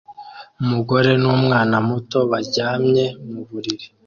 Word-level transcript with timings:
Umugore 0.61 1.11
n'umwana 1.21 1.75
muto 1.87 2.19
baryamye 2.31 3.05
mu 3.29 3.41
buriri 3.49 3.85